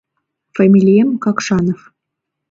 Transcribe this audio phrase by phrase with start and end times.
[0.55, 1.79] Фамилием— Какшанов.